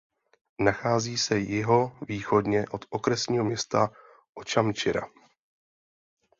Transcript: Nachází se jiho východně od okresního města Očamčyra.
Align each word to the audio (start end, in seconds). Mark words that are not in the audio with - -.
Nachází 0.59 1.17
se 1.17 1.37
jiho 1.37 1.91
východně 2.07 2.65
od 2.71 2.85
okresního 2.89 3.43
města 3.45 3.89
Očamčyra. 4.33 5.07